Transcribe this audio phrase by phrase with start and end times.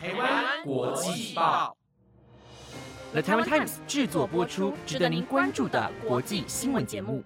[0.00, 1.76] 台湾国际报
[3.10, 7.24] ，The Taiwan Times 制作播出，值得您关注的国际新闻节目。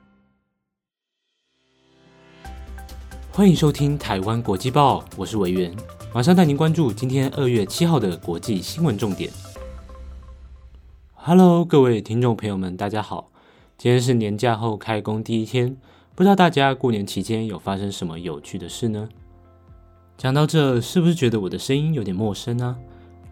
[3.31, 5.77] 欢迎收听台湾国际报，我是维源，
[6.15, 9.31] 马上带您关注今天二月七号的国际新闻重点。
[11.13, 13.31] Hello，各位听众朋友们，大家好，
[13.77, 15.77] 今天是年假后开工第一天，
[16.15, 19.11] 不知道大家过年期间有发生什么有趣的事呢？
[20.23, 22.77] 讲到这，是不是觉得我的声音有点陌生呢？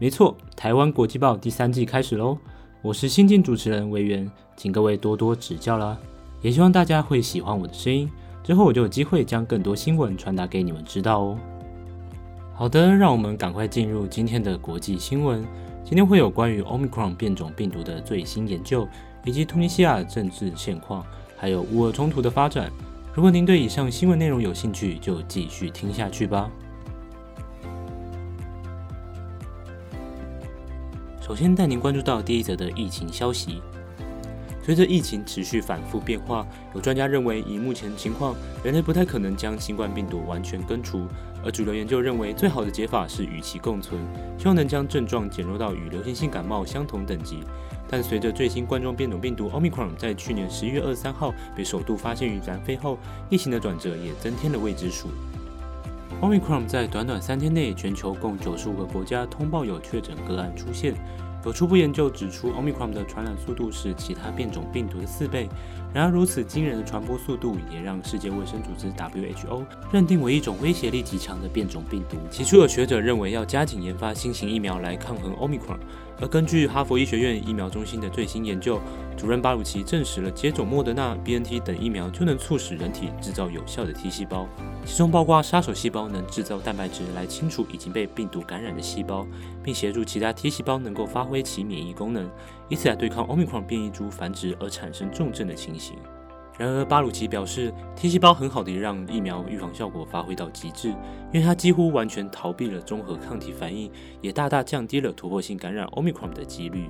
[0.01, 2.37] 没错，台湾国际报第三季开始喽！
[2.83, 5.97] 我是新晋主持人维源，请各位多多指教啦！
[6.43, 8.11] 也希望大家会喜欢我的声音，
[8.43, 11.39] 之后我就有机会将更多新闻传达给你们知道哦。
[12.53, 15.47] 好的，让我们赶快进入今天的国际新闻。
[15.85, 18.89] 今天会有关于 Omicron 变种病毒的最新研究，
[19.25, 22.69] 以及突尼西亚政治现况，还有乌俄冲突的发展。
[23.15, 26.51] 如果您对以上新闻内容有兴趣，就继续听下去吧。
[31.31, 33.63] 首先带您关注到第一则的疫情消息。
[34.65, 41.07] 随着疫情持续反复变化，有专家认为，以目前情况，人类不太可能将新冠病毒完全根除。
[41.45, 44.01] 而主流研究认为，最好的解法是与其共存，
[44.37, 47.45] 希望能将症状减弱到与流行性感冒相同等级。
[47.89, 55.07] 但随着最新冠状变种病毒 Omicron 在去年十一月二十三号被首度发现于南非后，疫情的转折也增添了未知数。
[56.21, 60.93] Omicron 在短短三天内，全球共九十五个国家通报有确诊个案出现。
[61.45, 65.49] 有初步研究指出奥密克戎的传染速度是其他变种病毒的四倍。
[65.93, 72.17] 然而，如此惊人的传播速度也让世界卫生组织 WHO 认定为一种威胁力极强的变种病毒。
[72.31, 75.79] 起初，有学者认为要加紧研发新型疫苗来抗衡 Omicron。
[76.21, 78.79] 而根据哈佛医学院疫苗中心的最新研究，
[79.17, 84.47] 主任巴鲁奇证实了接种莫德纳、BNT 等疫苗就能促使人体制造有效的 T 细胞，
[84.85, 89.27] 其中包括杀手细胞能制造蛋白质来清除已经被病毒感染的细胞，
[89.63, 92.29] 并协助其他 T 细胞能够发挥其免疫功能，
[92.71, 95.99] 以此来对抗 Omicron 变异株繁殖而产生重症的情形。
[96.57, 100.89] 然而，巴鲁奇表示，T 细胞很好地让疫苗预防效果发挥到极致，
[101.33, 106.89] 因为它几乎完全逃避了综合抗体反应，也大大降低了突破性感染 Omicron 的几率。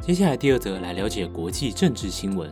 [0.00, 2.48] 接下来第二则来了解国际政治新闻。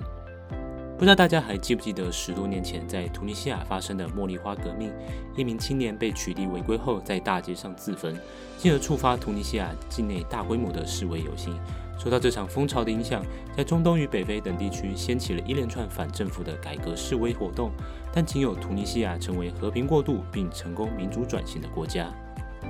[0.96, 4.92] 不知道大家还记不记得十多年前在突尼西亚发生的茉莉花革命？
[5.36, 8.16] 一名青年被取缔违规后，在大街上自焚，
[8.56, 11.58] 进而触发突尼西亚境内大规模的示威游行。
[11.98, 13.24] 受到这场风潮的影响，
[13.56, 17.72] 在中东与北非等地区掀起了一连串反政府的改革示威活动，
[18.12, 22.08] 但仅有突尼西亚成为和平过渡并成功民主转型的国家。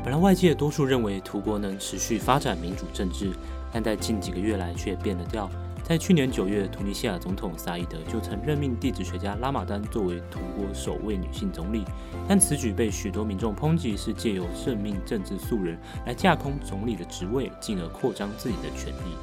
[0.02, 3.32] 本来外界多数认为图国能持续发展民主政治，
[3.70, 5.48] 但在近几个月来却变了调。
[5.86, 11.84] 在去年九月，突尼西亚总统萨伊德就曾任命地质学家拉马丹作为图国首位女性总理，
[12.26, 19.14] 但此举被许多民众抨击是借由任命政治素人来架空总理的职位，进而扩张自己的权力。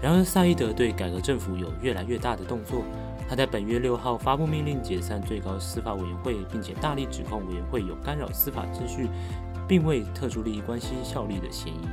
[0.00, 2.84] 然而，萨伊德对改革政府有越来越大的动作。
[3.28, 9.08] 他在本月六号发布命令解散最高司法委员会，并且大力指控委员会有干扰司法秩序，
[9.66, 11.88] 并为特殊利益关系效力的嫌疑。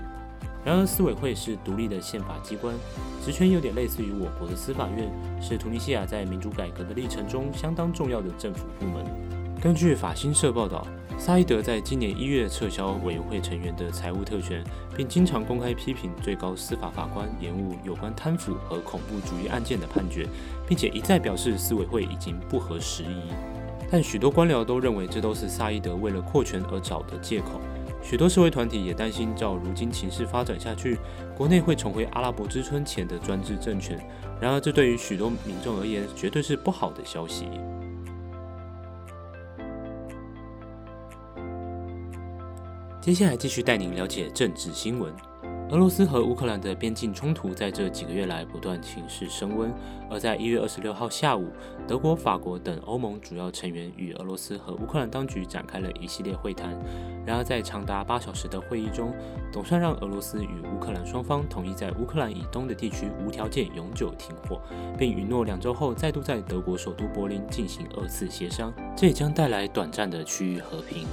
[0.65, 2.73] 然而，司委会是独立的宪法机关，
[3.23, 5.07] 职权有点类似于我国的司法院，
[5.39, 9.05] 是突尼西亚在民主改革的历程中相当重要的政府部门。
[9.61, 10.85] 根据法新社报道，
[11.19, 14.63] 萨伊德在今年一月撤销委员会成员的财务特权，
[14.97, 20.27] 并经常公开批评最高司法法官延误有关贪腐和恐怖主义案件的判决，
[20.67, 23.31] 并且一再表示司委会已经不合时宜。
[23.89, 27.61] 但许多官僚都认为这都是萨伊德为了扩权而找的借口。
[28.07, 30.99] 许多社会团体也担心，照如今情势发展下去，
[31.35, 33.99] 国内会重回阿拉伯之春前的专制政权。
[34.39, 37.47] 然而，这对于许多民众而言，绝对是不好的消息。
[43.01, 45.11] 接下来，继续带您了解政治新闻。
[45.71, 49.73] 俄罗斯和乌克兰的边境冲突在这几个月来不断情势升温，
[50.11, 51.47] 而在一月二十六号下午，
[51.87, 56.69] 德国、法国等欧盟主要成员与俄罗斯和乌克兰当局展开了一系列会谈。
[57.25, 59.11] 然而，在长达八小时的会议中，
[59.51, 64.61] 总算让俄罗斯与乌克兰双方同意在乌克兰以东的地区无条件永久停火，
[64.99, 71.07] 并允诺两周后再度在德国首都柏林进行二次协商，这也将带来短暂的区域和平。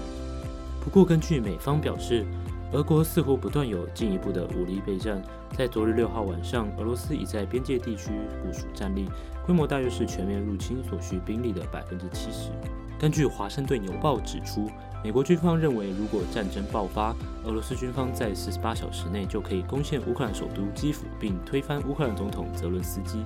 [0.84, 2.26] 不过，根据美方表示，
[2.72, 5.22] 俄国似乎不断有进一步的武力备战。
[5.54, 8.10] 在昨日六号晚上，俄罗斯已在边界地区
[8.42, 9.10] 部署战力，
[9.44, 12.50] 规模大约是全面入侵所需兵力的百分之七十。
[12.98, 14.70] 根据《华盛顿邮报》指出，
[15.04, 17.14] 美国军方认为，如果战争爆发，
[17.44, 23.22] 俄罗斯军方在四十八小时内就可以攻陷乌克兰首都基辅，并推翻乌克兰总统泽伦斯基。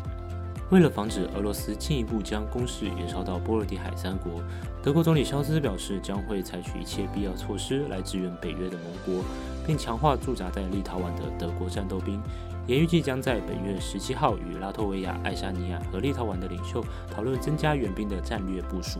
[0.70, 4.42] 为了防止俄罗斯进一步将攻势延烧到波罗的海三国，
[4.82, 9.24] 德国总理肖斯表示将会采取一切必要措施来支援北约的盟国，
[9.64, 12.20] 并强化驻扎在立陶宛的德国战斗兵。
[12.66, 18.98] 也预计将在本月十七号与拉脱维亚、爱沙尼亚和立陶宛的领袖讨论增加援兵的战略部署。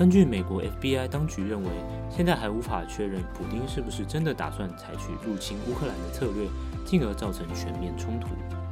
[0.00, 1.68] 根据美国 FBI 当局认为，
[2.08, 6.48] 现在还无法确认普京是不是真的打算采取入侵乌克兰的策略，
[6.86, 8.28] 进而造成全面冲突。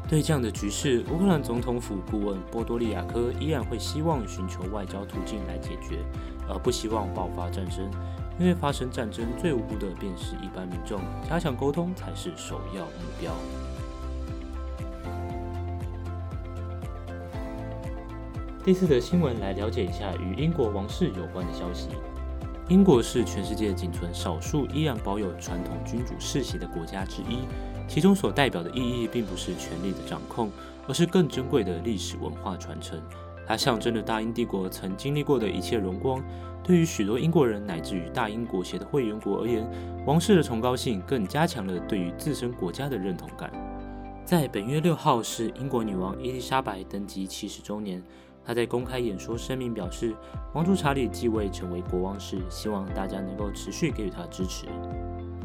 [0.08, 5.98] 对这样的局势，乌克兰总统府顾问波多利亚科依然会希望寻求外交途径来解决，
[6.48, 7.90] 而不希望爆发战争。
[8.40, 10.98] 因为发生战争最无辜的便是一般民众，
[11.28, 13.34] 加强沟通才是首要目标。
[18.68, 21.88] 第四则新闻来了解一下与英国王室有关的消息。
[22.68, 27.48] 英国是全世界仅存少数依然保有传统君主世袭的国家之一。
[27.88, 30.50] 其中所代表的意义，并不是权力的掌控，
[30.86, 33.00] 而是更珍贵的历史文化传承。
[33.46, 36.22] 它象征着大英帝国曾经历过的一切荣光。
[36.62, 39.66] 对于许多英国人，乃至于大英国协的会员国而言，
[40.04, 43.50] 王室的崇高性更加强了对于自身国家的认同感。
[44.26, 48.02] 在本月六号是英国女王伊丽莎白登基七十周年，
[48.48, 50.16] 她在公开演说声明表示，
[50.54, 54.64] 王储查理继位成为国王时，希望大家能够持续给予他支持。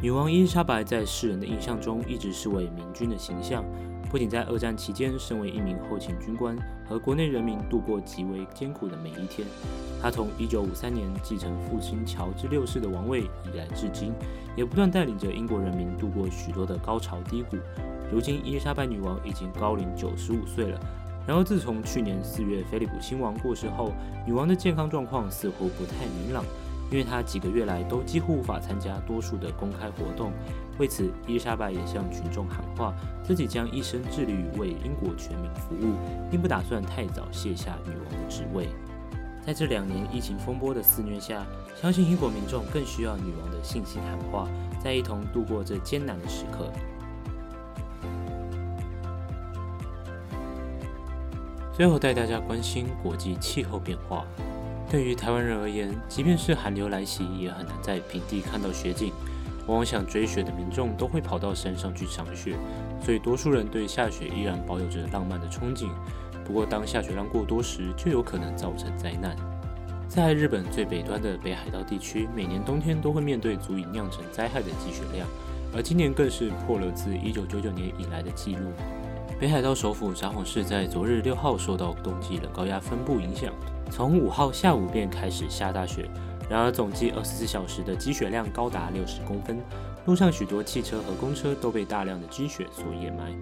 [0.02, 3.62] 女王伊丽莎白在世人的印象中一直是位明君的形象，
[4.10, 6.58] 不仅在二战期间身为一名后勤军官，
[6.88, 9.46] 和国内人民度过极为艰苦的每一天。
[10.02, 14.14] 她从1953年继承父亲乔治六世的王位以来至今，
[14.56, 17.58] 也不断带领着英国人民度过许多的高潮低谷。
[18.10, 20.80] 如今，伊丽莎白女王已经高龄95岁了。
[21.26, 23.94] 然而，自从去年四月菲利普亲王过世后，
[24.26, 26.44] 女王的健康状况似乎不太明朗。
[26.92, 30.32] 因为她几个月来都几乎无法参加多数的公开活动，
[30.78, 32.94] 为此伊丽莎白也向群众喊话，
[33.24, 35.96] 自己将一生致力于为英国全民服务，
[36.30, 38.68] 并不打算太早卸下女王的职位。
[39.44, 41.44] 在这两年疫情风波的肆虐下，
[41.82, 44.48] 相信英国民众更需要女王的信心喊话，
[44.84, 46.72] 在一同度过这艰难的时刻。
[51.74, 54.24] 最后带大家关心国际气候变化。
[54.92, 59.12] 对于台湾人而言，即便是寒流来袭，也很难在平地看到雪景。
[59.66, 62.56] 往往想追雪的民众都会跑到山上去赏雪，
[63.04, 65.90] 所以多数人对下雪依然保有着浪漫的憧憬。
[66.46, 69.36] 不过，当下雪量过多时，就有可能造成灾难。
[70.08, 75.28] 在日本最北端的北海道地区，每年冬天都会面对足以酿成灾害的积雪量，
[75.74, 78.70] 而今年更是破了自1999年以来的纪录。
[79.40, 83.52] 北海道首府札幌市在昨日六号受到冬季冷高压分布影响。
[83.90, 86.10] 从五号下午便开始下大雪，
[86.50, 89.60] 然而总计二十四小时的积雪量高达六十公分，
[90.06, 93.36] 路上许多汽车和公车都被大量的积雪所掩埋。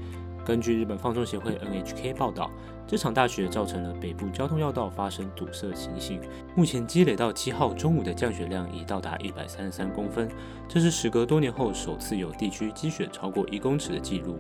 [0.44, 2.50] 根据日本放送协会 NHK 报道，
[2.88, 6.20] 这场大雪造成了北部交通要道发生堵塞情形，
[6.56, 10.28] 目前积累到七号中午的降雪量已到达一百三十三公分，
[10.68, 14.40] 这是时隔多年后首次有地区积雪超过一公尺的记录。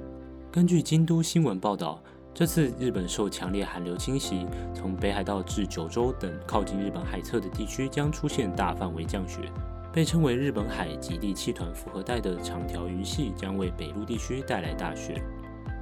[0.51, 1.97] 根据京都新闻报道。
[2.33, 9.49] 这次日本受强烈寒流侵袭，从北海道至九州等靠近日本海侧的地区将出现大范围降雪。
[9.93, 15.23] 被称为日本海极地气团复合带的长条云系将为北陆地区带来大雪。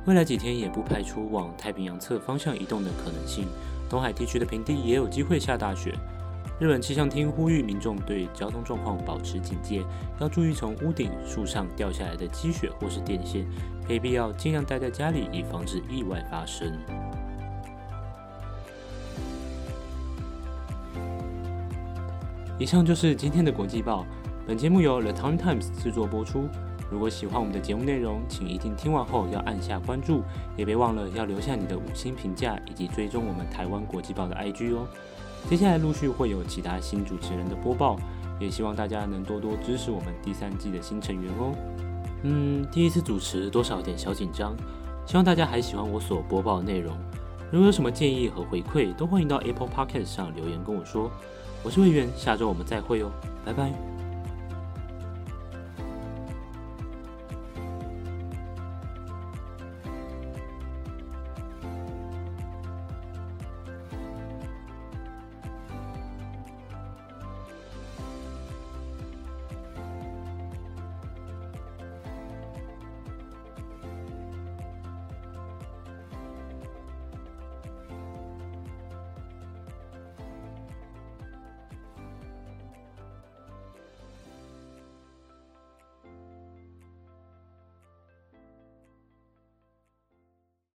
[0.05, 3.47] 未来几天也不排除往太平洋侧方向移动的可能性，
[3.89, 5.95] 东海地区的平地也有机会下大雪。
[6.59, 9.81] 日本气象厅呼吁民众对交通状况保持警戒，
[10.19, 13.47] 要注意从屋顶、树上掉下来的积雪或是电线，
[13.87, 16.77] 非必要尽量待在家里，以防止意外发生。
[22.57, 24.05] 以上就是今天的国际报，
[24.45, 26.49] 本节目由 The Time Times 制作播出。
[26.91, 30.23] 如果喜欢我们的节目内容，请一定听完后要按下关注，
[30.57, 34.85] 也别忘了要留下你的五星评价，以及追踪我们台湾国际报的 IG 哦。
[35.47, 37.97] 接下来陆续会有其他新主持人的播报，
[38.39, 41.55] 也希望大家能多多支持我们第三季的新成员哦。
[42.23, 44.55] 嗯，第一次主持多少有点小紧张，
[45.05, 46.95] 希望大家还喜欢我所播报的内容。
[47.51, 51.09] 如果有什么建议和回馈，都欢迎到 Apple Podcast 上留言跟我说。
[51.63, 53.11] 我是魏源，下周我们再会哦，
[53.43, 53.88] 拜拜。